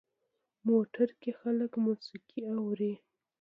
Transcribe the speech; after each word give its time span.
موټر 0.67 1.09
کې 1.21 1.31
خلک 1.39 1.71
موسیقي 1.85 2.41
اوري. 2.55 2.93